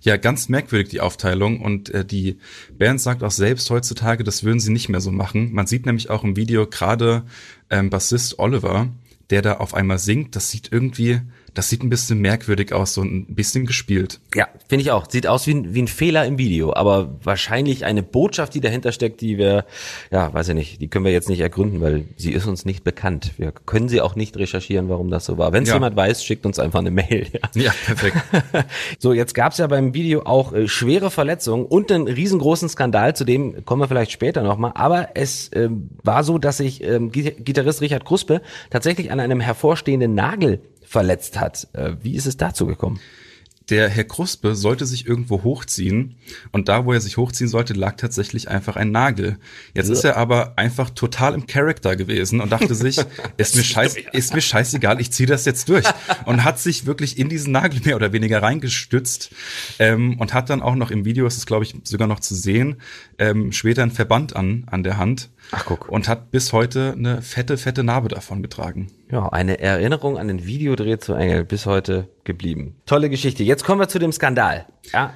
Ja, 0.02 0.16
ganz 0.16 0.48
merkwürdig 0.48 0.88
die 0.88 1.00
Aufteilung 1.00 1.60
und 1.60 1.90
äh, 1.90 2.04
die 2.04 2.38
Band 2.76 3.00
sagt 3.00 3.22
auch 3.22 3.30
selbst 3.30 3.70
heutzutage, 3.70 4.24
das 4.24 4.42
würden 4.42 4.58
sie 4.58 4.72
nicht 4.72 4.88
mehr 4.88 5.00
so 5.00 5.12
machen. 5.12 5.52
Man 5.52 5.68
sieht 5.68 5.86
nämlich 5.86 6.10
auch 6.10 6.24
im 6.24 6.34
Video 6.36 6.66
gerade 6.66 7.22
ähm, 7.70 7.88
Bassist 7.88 8.40
Oliver, 8.40 8.88
der 9.30 9.42
da 9.42 9.54
auf 9.58 9.74
einmal 9.74 10.00
singt, 10.00 10.34
das 10.34 10.50
sieht 10.50 10.72
irgendwie, 10.72 11.20
das 11.54 11.68
sieht 11.68 11.82
ein 11.82 11.90
bisschen 11.90 12.18
merkwürdig 12.20 12.72
aus, 12.72 12.94
so 12.94 13.02
ein 13.02 13.26
bisschen 13.34 13.66
gespielt. 13.66 14.20
Ja, 14.34 14.48
finde 14.68 14.82
ich 14.84 14.90
auch. 14.90 15.08
Sieht 15.10 15.26
aus 15.26 15.46
wie 15.46 15.52
ein, 15.54 15.74
wie 15.74 15.82
ein 15.82 15.88
Fehler 15.88 16.24
im 16.26 16.38
Video, 16.38 16.72
aber 16.74 17.16
wahrscheinlich 17.22 17.84
eine 17.84 18.02
Botschaft, 18.02 18.54
die 18.54 18.60
dahinter 18.60 18.92
steckt, 18.92 19.20
die 19.20 19.36
wir, 19.38 19.64
ja, 20.10 20.32
weiß 20.32 20.48
ich 20.48 20.54
nicht, 20.54 20.80
die 20.80 20.88
können 20.88 21.04
wir 21.04 21.12
jetzt 21.12 21.28
nicht 21.28 21.40
ergründen, 21.40 21.80
weil 21.80 22.04
sie 22.16 22.32
ist 22.32 22.46
uns 22.46 22.64
nicht 22.64 22.84
bekannt. 22.84 23.32
Wir 23.36 23.52
können 23.52 23.88
sie 23.88 24.00
auch 24.00 24.16
nicht 24.16 24.36
recherchieren, 24.36 24.88
warum 24.88 25.10
das 25.10 25.24
so 25.26 25.36
war. 25.38 25.52
Wenn 25.52 25.64
es 25.64 25.68
Ja. 25.68 25.74
jemand 25.76 25.94
weiß, 25.96 26.24
schickt 26.24 26.46
uns 26.46 26.58
einfach 26.58 26.78
eine 26.80 26.90
Mail. 26.90 27.26
Ja. 27.54 27.62
Ja, 27.62 27.72
perfekt. 27.86 28.16
So, 28.98 29.12
jetzt 29.12 29.34
gab's 29.34 29.58
ja 29.58 29.66
beim 29.66 29.94
Video 29.94 30.22
auch 30.24 30.52
äh, 30.52 30.68
schwere 30.68 31.10
Verletzungen 31.10 31.64
und 31.66 31.90
einen 31.90 32.06
riesengroßen 32.08 32.68
Skandal, 32.68 33.14
zu 33.16 33.24
dem 33.24 33.64
kommen 33.64 33.82
wir 33.82 33.88
vielleicht 33.88 34.12
später 34.12 34.42
nochmal. 34.42 34.72
Aber 34.74 35.10
es 35.14 35.50
ähm, 35.54 35.88
war 36.02 36.24
so, 36.24 36.38
dass 36.38 36.58
sich 36.58 36.82
ähm, 36.84 37.10
Git- 37.10 37.44
Gitarrist 37.44 37.80
Richard 37.80 38.04
Kruspe 38.04 38.40
tatsächlich 38.70 39.10
an 39.10 39.20
einem 39.20 39.40
hervorstehenden 39.40 40.14
Nagel 40.14 40.60
verletzt 40.92 41.40
hat. 41.40 41.68
Äh, 41.72 41.96
wie 42.02 42.14
ist 42.14 42.26
es 42.26 42.36
dazu 42.36 42.66
gekommen? 42.66 43.00
Der 43.70 43.88
Herr 43.88 44.04
Kruspe 44.04 44.54
sollte 44.54 44.84
sich 44.84 45.06
irgendwo 45.06 45.44
hochziehen 45.44 46.16
und 46.50 46.68
da, 46.68 46.84
wo 46.84 46.92
er 46.92 47.00
sich 47.00 47.16
hochziehen 47.16 47.48
sollte, 47.48 47.72
lag 47.72 47.96
tatsächlich 47.96 48.48
einfach 48.48 48.76
ein 48.76 48.90
Nagel. 48.90 49.38
Jetzt 49.72 49.88
ist 49.88 50.04
er 50.04 50.16
aber 50.16 50.54
einfach 50.56 50.90
total 50.90 51.32
im 51.32 51.46
Charakter 51.46 51.96
gewesen 51.96 52.40
und 52.40 52.50
dachte 52.50 52.74
sich, 52.74 52.98
ist 53.38 53.56
mir 53.56 53.62
scheiß, 53.62 53.96
ist 54.12 54.34
mir 54.34 54.40
scheißegal, 54.42 55.00
ich 55.00 55.12
ziehe 55.12 55.28
das 55.28 55.46
jetzt 55.46 55.68
durch 55.68 55.86
und 56.26 56.44
hat 56.44 56.58
sich 56.58 56.84
wirklich 56.84 57.18
in 57.18 57.28
diesen 57.28 57.52
Nagel 57.52 57.80
mehr 57.84 57.96
oder 57.96 58.12
weniger 58.12 58.42
reingestützt 58.42 59.30
ähm, 59.78 60.18
und 60.18 60.34
hat 60.34 60.50
dann 60.50 60.60
auch 60.60 60.74
noch 60.74 60.90
im 60.90 61.06
Video, 61.06 61.26
ist 61.26 61.38
es 61.38 61.46
glaube 61.46 61.64
ich 61.64 61.74
sogar 61.84 62.08
noch 62.08 62.20
zu 62.20 62.34
sehen, 62.34 62.76
ähm, 63.18 63.52
später 63.52 63.82
einen 63.82 63.92
Verband 63.92 64.36
an 64.36 64.64
an 64.66 64.82
der 64.82 64.98
Hand. 64.98 65.30
Ach, 65.50 65.64
guck. 65.66 65.88
Und 65.88 66.08
hat 66.08 66.30
bis 66.30 66.52
heute 66.52 66.94
eine 66.96 67.22
fette, 67.22 67.58
fette 67.58 67.84
Narbe 67.84 68.08
davon 68.08 68.42
getragen. 68.42 68.88
Ja, 69.10 69.28
eine 69.28 69.60
Erinnerung 69.60 70.16
an 70.18 70.28
den 70.28 70.46
Videodreh 70.46 70.98
zu 70.98 71.14
Engel 71.14 71.44
bis 71.44 71.66
heute 71.66 72.08
geblieben. 72.24 72.76
Tolle 72.86 73.10
Geschichte. 73.10 73.42
Jetzt 73.42 73.64
kommen 73.64 73.80
wir 73.80 73.88
zu 73.88 73.98
dem 73.98 74.12
Skandal. 74.12 74.66
Ja. 74.92 75.12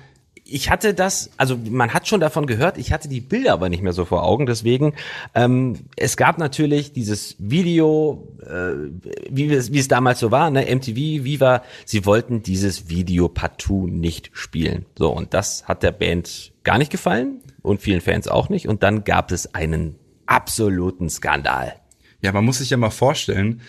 Ich 0.49 0.71
hatte 0.71 0.95
das, 0.95 1.31
also 1.39 1.57
man 1.57 1.93
hat 1.93 2.07
schon 2.07 2.21
davon 2.21 2.47
gehört, 2.47 2.79
ich 2.79 2.93
hatte 2.93 3.09
die 3.09 3.21
Bilder 3.21 3.53
aber 3.53 3.69
nicht 3.69 3.83
mehr 3.83 3.93
so 3.93 4.05
vor 4.05 4.23
Augen. 4.23 4.47
Deswegen, 4.47 4.95
ähm, 5.35 5.87
es 5.97 6.17
gab 6.17 6.39
natürlich 6.39 6.93
dieses 6.93 7.35
Video, 7.41 8.29
äh, 8.43 8.91
wie, 9.29 9.53
es, 9.53 9.73
wie 9.73 9.81
es 9.81 9.89
damals 9.89 10.21
so 10.21 10.31
war, 10.31 10.51
ne? 10.51 10.67
MTV, 10.73 10.95
Viva, 11.25 11.63
sie 11.85 12.07
wollten 12.07 12.43
dieses 12.43 12.89
Video 12.89 13.29
partout 13.29 13.89
nicht 13.89 14.31
spielen. 14.35 14.87
So, 14.97 15.11
und 15.11 15.35
das 15.35 15.67
hat 15.67 15.83
der 15.83 15.91
Band 15.91 16.53
gar 16.63 16.79
nicht 16.79 16.93
gefallen 16.93 17.41
und 17.63 17.83
vielen 17.83 18.01
Fans 18.01 18.29
auch 18.29 18.49
nicht. 18.49 18.69
Und 18.69 18.85
dann 18.85 19.03
gab 19.03 19.33
es 19.33 19.53
einen 19.53 19.97
absoluten 20.27 21.09
Skandal. 21.09 21.75
Ja, 22.21 22.33
man 22.33 22.45
muss 22.45 22.59
sich 22.59 22.71
ja 22.71 22.77
mal 22.77 22.91
vorstellen, 22.91 23.61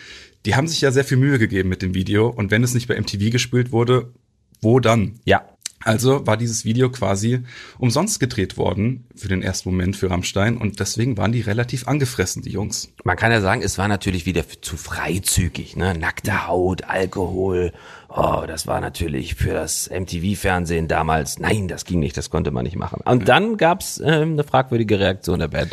die 0.45 0.55
haben 0.55 0.67
sich 0.67 0.81
ja 0.81 0.91
sehr 0.91 1.03
viel 1.03 1.17
Mühe 1.17 1.39
gegeben 1.39 1.69
mit 1.69 1.81
dem 1.81 1.93
Video 1.93 2.27
und 2.27 2.51
wenn 2.51 2.63
es 2.63 2.73
nicht 2.73 2.87
bei 2.87 2.99
MTV 2.99 3.31
gespielt 3.31 3.71
wurde, 3.71 4.13
wo 4.61 4.79
dann? 4.79 5.19
Ja, 5.25 5.45
Also 5.83 6.25
war 6.25 6.37
dieses 6.37 6.65
Video 6.65 6.89
quasi 6.89 7.43
umsonst 7.77 8.19
gedreht 8.19 8.57
worden 8.57 9.05
für 9.15 9.27
den 9.27 9.43
ersten 9.43 9.69
Moment 9.69 9.95
für 9.95 10.09
Rammstein 10.09 10.57
und 10.57 10.79
deswegen 10.79 11.17
waren 11.17 11.31
die 11.31 11.41
relativ 11.41 11.87
angefressen, 11.87 12.41
die 12.41 12.49
Jungs. 12.51 12.91
Man 13.03 13.15
kann 13.15 13.31
ja 13.31 13.41
sagen, 13.41 13.61
es 13.61 13.77
war 13.77 13.87
natürlich 13.87 14.25
wieder 14.25 14.43
zu 14.61 14.75
freizügig, 14.75 15.75
ne? 15.75 15.93
Nackte 15.97 16.47
Haut, 16.47 16.83
Alkohol. 16.85 17.73
Oh, 18.09 18.43
das 18.47 18.65
war 18.65 18.81
natürlich 18.81 19.35
für 19.35 19.53
das 19.53 19.89
MTV-Fernsehen 19.91 20.87
damals. 20.87 21.37
Nein, 21.39 21.67
das 21.67 21.85
ging 21.85 21.99
nicht, 21.99 22.17
das 22.17 22.29
konnte 22.31 22.49
man 22.51 22.63
nicht 22.63 22.75
machen. 22.77 23.01
Und 23.05 23.27
dann 23.29 23.57
gab's 23.57 24.01
ähm, 24.03 24.33
eine 24.33 24.43
fragwürdige 24.43 24.99
Reaktion 24.99 25.39
der 25.39 25.49
Band. 25.49 25.71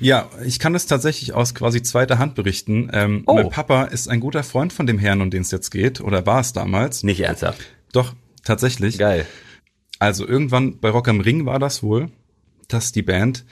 Ja, 0.00 0.28
ich 0.44 0.58
kann 0.58 0.72
das 0.72 0.86
tatsächlich 0.86 1.34
aus 1.34 1.54
quasi 1.54 1.82
zweiter 1.82 2.18
Hand 2.18 2.34
berichten. 2.34 2.90
Ähm, 2.92 3.22
Oh. 3.26 3.34
Mein 3.34 3.50
Papa 3.50 3.84
ist 3.84 4.08
ein 4.08 4.20
guter 4.20 4.42
Freund 4.42 4.72
von 4.72 4.86
dem 4.86 4.98
Herrn, 4.98 5.20
um 5.20 5.30
den 5.30 5.42
es 5.42 5.50
jetzt 5.50 5.70
geht, 5.70 6.00
oder 6.00 6.24
war 6.26 6.40
es 6.40 6.52
damals. 6.52 7.02
Nicht 7.02 7.20
ernsthaft. 7.20 7.60
Doch, 7.92 8.14
tatsächlich. 8.44 8.98
Geil. 8.98 9.26
Also 9.98 10.26
irgendwann 10.26 10.80
bei 10.80 10.88
Rock 10.90 11.08
am 11.08 11.20
Ring 11.20 11.44
war 11.44 11.58
das 11.58 11.82
wohl, 11.82 12.10
dass 12.68 12.92
die 12.92 13.02
Band 13.02 13.44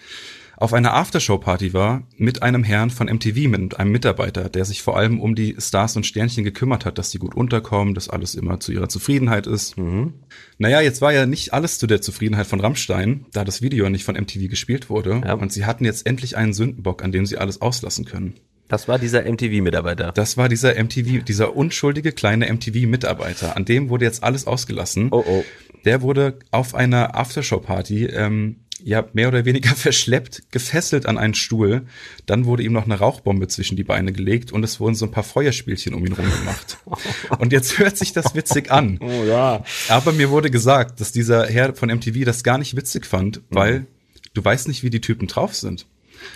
auf 0.60 0.72
einer 0.72 0.94
Aftershow-Party 0.94 1.72
war 1.72 2.02
mit 2.16 2.42
einem 2.42 2.64
Herrn 2.64 2.90
von 2.90 3.06
MTV, 3.06 3.48
mit 3.48 3.78
einem 3.78 3.92
Mitarbeiter, 3.92 4.48
der 4.48 4.64
sich 4.64 4.82
vor 4.82 4.96
allem 4.96 5.20
um 5.20 5.36
die 5.36 5.54
Stars 5.58 5.94
und 5.94 6.04
Sternchen 6.04 6.42
gekümmert 6.42 6.84
hat, 6.84 6.98
dass 6.98 7.10
die 7.10 7.18
gut 7.18 7.36
unterkommen, 7.36 7.94
dass 7.94 8.08
alles 8.08 8.34
immer 8.34 8.58
zu 8.58 8.72
ihrer 8.72 8.88
Zufriedenheit 8.88 9.46
ist. 9.46 9.76
Naja, 10.58 10.80
jetzt 10.80 11.00
war 11.00 11.12
ja 11.12 11.26
nicht 11.26 11.54
alles 11.54 11.78
zu 11.78 11.86
der 11.86 12.00
Zufriedenheit 12.00 12.48
von 12.48 12.60
Rammstein, 12.60 13.26
da 13.32 13.44
das 13.44 13.62
Video 13.62 13.88
nicht 13.88 14.04
von 14.04 14.16
MTV 14.16 14.48
gespielt 14.48 14.90
wurde. 14.90 15.22
Ja. 15.24 15.34
Und 15.34 15.52
sie 15.52 15.64
hatten 15.64 15.84
jetzt 15.84 16.06
endlich 16.06 16.36
einen 16.36 16.52
Sündenbock, 16.52 17.04
an 17.04 17.12
dem 17.12 17.24
sie 17.24 17.38
alles 17.38 17.62
auslassen 17.62 18.04
können. 18.04 18.34
Das 18.66 18.88
war 18.88 18.98
dieser 18.98 19.22
MTV-Mitarbeiter. 19.22 20.10
Das 20.12 20.36
war 20.36 20.48
dieser 20.48 20.74
MTV, 20.74 21.24
dieser 21.24 21.54
unschuldige 21.56 22.10
kleine 22.10 22.52
MTV-Mitarbeiter. 22.52 23.56
An 23.56 23.64
dem 23.64 23.90
wurde 23.90 24.04
jetzt 24.04 24.24
alles 24.24 24.46
ausgelassen. 24.46 25.08
Oh, 25.12 25.24
oh. 25.26 25.44
Der 25.84 26.02
wurde 26.02 26.38
auf 26.50 26.74
einer 26.74 27.16
Aftershow-Party, 27.16 28.06
ähm, 28.06 28.56
ja, 28.82 29.04
mehr 29.12 29.28
oder 29.28 29.44
weniger 29.44 29.70
verschleppt, 29.76 30.50
gefesselt 30.50 31.06
an 31.06 31.18
einen 31.18 31.34
Stuhl. 31.34 31.86
Dann 32.26 32.44
wurde 32.44 32.62
ihm 32.62 32.72
noch 32.72 32.84
eine 32.84 32.98
Rauchbombe 32.98 33.48
zwischen 33.48 33.76
die 33.76 33.84
Beine 33.84 34.12
gelegt 34.12 34.52
und 34.52 34.62
es 34.64 34.80
wurden 34.80 34.94
so 34.94 35.06
ein 35.06 35.10
paar 35.10 35.24
Feuerspielchen 35.24 35.94
um 35.94 36.04
ihn 36.06 36.12
rum 36.12 36.24
gemacht. 36.30 36.78
und 37.38 37.52
jetzt 37.52 37.78
hört 37.78 37.96
sich 37.96 38.12
das 38.12 38.34
witzig 38.34 38.70
an. 38.70 38.98
Oh 39.00 39.24
ja. 39.24 39.64
Aber 39.88 40.12
mir 40.12 40.30
wurde 40.30 40.50
gesagt, 40.50 41.00
dass 41.00 41.12
dieser 41.12 41.46
Herr 41.46 41.74
von 41.74 41.88
MTV 41.90 42.24
das 42.24 42.42
gar 42.44 42.58
nicht 42.58 42.76
witzig 42.76 43.06
fand, 43.06 43.40
weil 43.50 43.86
du 44.34 44.44
weißt 44.44 44.68
nicht, 44.68 44.82
wie 44.82 44.90
die 44.90 45.00
Typen 45.00 45.26
drauf 45.26 45.54
sind. 45.54 45.86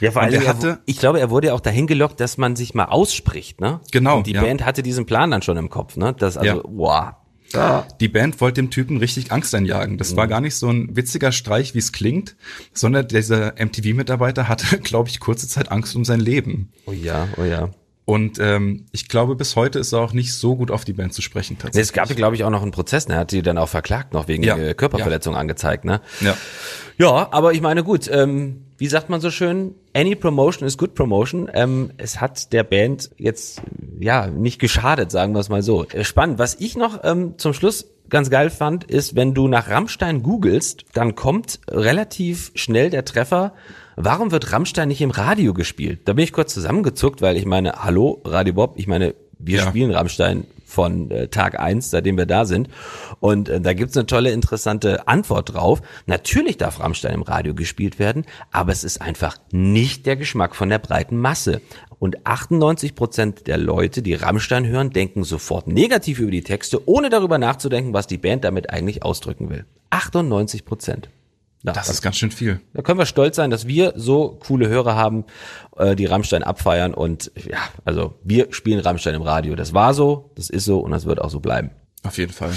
Ja, 0.00 0.10
vor 0.12 0.22
allem, 0.22 0.46
hatte- 0.46 0.78
ich 0.86 0.98
glaube, 0.98 1.18
er 1.20 1.30
wurde 1.30 1.48
ja 1.48 1.54
auch 1.54 1.60
dahin 1.60 1.86
gelockt, 1.86 2.20
dass 2.20 2.38
man 2.38 2.54
sich 2.56 2.72
mal 2.74 2.84
ausspricht, 2.84 3.60
ne? 3.60 3.80
Genau, 3.90 4.18
Und 4.18 4.26
die 4.28 4.32
ja. 4.32 4.40
Band 4.40 4.64
hatte 4.64 4.82
diesen 4.82 5.06
Plan 5.06 5.30
dann 5.30 5.42
schon 5.42 5.56
im 5.56 5.70
Kopf, 5.70 5.96
ne? 5.96 6.14
Das 6.16 6.36
also, 6.36 6.56
Ja. 6.58 6.62
wow. 6.64 7.14
Die 8.00 8.08
Band 8.08 8.40
wollte 8.40 8.60
dem 8.60 8.70
Typen 8.70 8.96
richtig 8.98 9.32
Angst 9.32 9.54
einjagen. 9.54 9.98
Das 9.98 10.16
war 10.16 10.26
gar 10.26 10.40
nicht 10.40 10.56
so 10.56 10.68
ein 10.68 10.94
witziger 10.96 11.32
Streich, 11.32 11.74
wie 11.74 11.78
es 11.78 11.92
klingt, 11.92 12.36
sondern 12.72 13.08
dieser 13.08 13.54
MTV-Mitarbeiter 13.58 14.48
hatte, 14.48 14.78
glaube 14.82 15.08
ich, 15.08 15.20
kurze 15.20 15.48
Zeit 15.48 15.70
Angst 15.70 15.94
um 15.96 16.04
sein 16.04 16.20
Leben. 16.20 16.72
Oh 16.86 16.92
ja, 16.92 17.28
oh 17.36 17.44
ja. 17.44 17.70
Und 18.04 18.38
ähm, 18.40 18.86
ich 18.90 19.08
glaube, 19.08 19.36
bis 19.36 19.54
heute 19.54 19.78
ist 19.78 19.92
er 19.92 20.00
auch 20.00 20.12
nicht 20.12 20.32
so 20.34 20.56
gut 20.56 20.72
auf 20.72 20.84
die 20.84 20.92
Band 20.92 21.14
zu 21.14 21.22
sprechen 21.22 21.54
Nee, 21.54 21.62
tatsächlich. 21.62 21.88
Es 21.88 21.92
gab 21.92 22.08
ja, 22.08 22.16
glaube 22.16 22.34
ich, 22.34 22.42
auch 22.42 22.50
noch 22.50 22.62
einen 22.62 22.72
Prozess, 22.72 23.06
ne? 23.06 23.14
Er 23.14 23.20
hat 23.20 23.30
sie 23.30 23.42
dann 23.42 23.58
auch 23.58 23.68
verklagt, 23.68 24.12
noch 24.12 24.26
wegen 24.26 24.42
Ja, 24.42 24.56
äh, 24.56 24.74
Körperverletzung 24.74 25.36
angezeigt, 25.36 25.84
ne? 25.84 26.00
ja. 26.20 26.36
Ja, 26.98 27.28
aber 27.32 27.52
ich 27.52 27.60
meine, 27.60 27.84
gut, 27.84 28.08
ähm, 28.12 28.66
wie 28.82 28.88
sagt 28.88 29.08
man 29.10 29.20
so 29.20 29.30
schön? 29.30 29.76
Any 29.94 30.16
promotion 30.16 30.66
is 30.66 30.76
good 30.76 30.96
promotion. 30.96 31.48
Ähm, 31.54 31.92
es 31.98 32.20
hat 32.20 32.52
der 32.52 32.64
Band 32.64 33.10
jetzt, 33.16 33.62
ja, 34.00 34.26
nicht 34.26 34.58
geschadet, 34.58 35.12
sagen 35.12 35.34
wir 35.34 35.38
es 35.38 35.48
mal 35.48 35.62
so. 35.62 35.84
Äh, 35.84 36.02
Spannend. 36.02 36.40
Was 36.40 36.56
ich 36.58 36.76
noch 36.76 36.98
ähm, 37.04 37.34
zum 37.38 37.54
Schluss 37.54 37.86
ganz 38.08 38.28
geil 38.28 38.50
fand, 38.50 38.82
ist, 38.82 39.14
wenn 39.14 39.34
du 39.34 39.46
nach 39.46 39.70
Rammstein 39.70 40.24
googelst, 40.24 40.84
dann 40.94 41.14
kommt 41.14 41.60
relativ 41.70 42.50
schnell 42.56 42.90
der 42.90 43.04
Treffer, 43.04 43.52
warum 43.94 44.32
wird 44.32 44.50
Rammstein 44.50 44.88
nicht 44.88 45.00
im 45.00 45.12
Radio 45.12 45.54
gespielt? 45.54 46.00
Da 46.06 46.14
bin 46.14 46.24
ich 46.24 46.32
kurz 46.32 46.52
zusammengezuckt, 46.52 47.22
weil 47.22 47.36
ich 47.36 47.46
meine, 47.46 47.84
hallo, 47.84 48.20
Radio 48.24 48.54
Bob, 48.54 48.74
ich 48.78 48.88
meine, 48.88 49.14
wir 49.38 49.58
Ja. 49.58 49.68
spielen 49.68 49.92
Rammstein 49.92 50.42
von 50.72 51.10
äh, 51.10 51.28
Tag 51.28 51.60
eins, 51.60 51.90
seitdem 51.90 52.16
wir 52.16 52.26
da 52.26 52.44
sind. 52.44 52.68
Und 53.20 53.48
äh, 53.48 53.60
da 53.60 53.74
gibt's 53.74 53.96
eine 53.96 54.06
tolle, 54.06 54.30
interessante 54.32 55.06
Antwort 55.06 55.54
drauf. 55.54 55.82
Natürlich 56.06 56.56
darf 56.56 56.80
Rammstein 56.80 57.14
im 57.14 57.22
Radio 57.22 57.54
gespielt 57.54 57.98
werden, 57.98 58.24
aber 58.50 58.72
es 58.72 58.84
ist 58.84 59.00
einfach 59.00 59.36
nicht 59.52 60.06
der 60.06 60.16
Geschmack 60.16 60.56
von 60.56 60.68
der 60.68 60.78
breiten 60.78 61.18
Masse. 61.18 61.60
Und 61.98 62.26
98 62.26 62.96
Prozent 62.96 63.46
der 63.46 63.58
Leute, 63.58 64.02
die 64.02 64.14
Rammstein 64.14 64.66
hören, 64.66 64.90
denken 64.90 65.22
sofort 65.22 65.68
negativ 65.68 66.18
über 66.18 66.32
die 66.32 66.42
Texte, 66.42 66.88
ohne 66.88 67.10
darüber 67.10 67.38
nachzudenken, 67.38 67.92
was 67.92 68.08
die 68.08 68.18
Band 68.18 68.42
damit 68.42 68.70
eigentlich 68.70 69.04
ausdrücken 69.04 69.50
will. 69.50 69.66
98 69.90 70.64
Prozent. 70.64 71.08
Ja, 71.64 71.72
Das 71.72 71.88
ist 71.88 72.02
ganz 72.02 72.16
schön 72.16 72.30
viel. 72.32 72.60
da 72.74 72.82
können 72.82 72.98
wir 72.98 73.06
stolz 73.06 73.36
sein, 73.36 73.50
dass 73.50 73.66
wir 73.66 73.92
so 73.96 74.38
coole 74.46 74.68
Hörer 74.68 74.96
haben, 74.96 75.24
äh, 75.76 75.94
die 75.94 76.06
Rammstein 76.06 76.42
abfeiern 76.42 76.92
und 76.94 77.30
ja, 77.36 77.58
also 77.84 78.14
wir 78.24 78.48
spielen 78.52 78.80
Rammstein 78.80 79.14
im 79.14 79.22
Radio. 79.22 79.54
Das 79.54 79.72
war 79.72 79.94
so, 79.94 80.32
das 80.34 80.50
ist 80.50 80.64
so 80.64 80.80
und 80.80 80.90
das 80.90 81.06
wird 81.06 81.20
auch 81.20 81.30
so 81.30 81.38
bleiben. 81.40 81.70
Auf 82.04 82.18
jeden 82.18 82.32
Fall. 82.32 82.50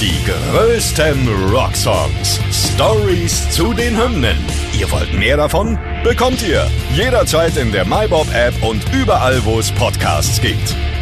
Die 0.00 0.12
größten 0.28 1.28
Rocksongs. 1.52 2.40
Stories 2.50 3.48
zu 3.50 3.72
den 3.72 3.96
Hymnen. 3.96 4.36
Ihr 4.76 4.90
wollt 4.90 5.12
mehr 5.16 5.36
davon? 5.36 5.78
Bekommt 6.02 6.42
ihr 6.42 6.66
jederzeit 6.94 7.56
in 7.56 7.70
der 7.70 7.84
MyBob-App 7.84 8.60
und 8.64 8.82
überall, 8.92 9.44
wo 9.44 9.60
es 9.60 9.70
Podcasts 9.72 10.40
gibt. 10.40 10.74